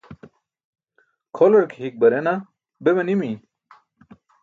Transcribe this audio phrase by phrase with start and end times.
[1.39, 2.33] Kholar ke hik barena
[2.83, 3.31] be manimi?